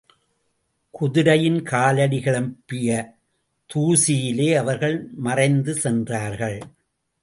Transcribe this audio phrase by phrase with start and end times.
[0.91, 2.89] குதிரையின் காலடி கிளப்பிய
[3.69, 6.59] தூசியிலே அவர்கள் மறைந்து சென்றார்கள்.